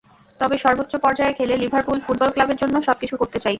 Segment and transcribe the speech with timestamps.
[0.39, 3.49] তবে সর্বোচ্চ পর্যায়ে খেলে লিভারপুল ফুটবল ক্লাবের জন্য সবকিছু করতে চাই।